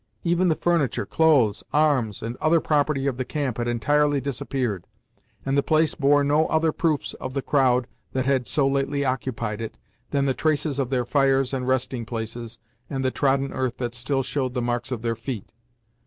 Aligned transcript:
Even 0.23 0.49
the 0.49 0.55
furniture, 0.55 1.05
clothes, 1.05 1.63
arms, 1.71 2.23
and 2.23 2.35
other 2.37 2.59
property 2.59 3.05
of 3.05 3.17
the 3.17 3.23
camp 3.23 3.59
had 3.59 3.67
entirely 3.67 4.19
disappeared, 4.19 4.87
and 5.45 5.55
the 5.55 5.61
place 5.61 5.93
bore 5.93 6.23
no 6.23 6.47
other 6.47 6.71
proofs 6.71 7.13
of 7.19 7.35
the 7.35 7.41
crowd 7.43 7.85
that 8.13 8.25
had 8.25 8.47
so 8.47 8.67
lately 8.67 9.05
occupied 9.05 9.61
it, 9.61 9.77
than 10.09 10.25
the 10.25 10.33
traces 10.33 10.79
of 10.79 10.89
their 10.89 11.05
fires 11.05 11.53
and 11.53 11.67
resting 11.67 12.03
places, 12.03 12.57
and 12.89 13.05
the 13.05 13.11
trodden 13.11 13.53
earth 13.53 13.75
that 13.77 13.93
still 13.93 14.23
showed 14.23 14.55
the 14.55 14.59
marks 14.63 14.91
of 14.91 15.03
their 15.03 15.15
feet. 15.15 15.51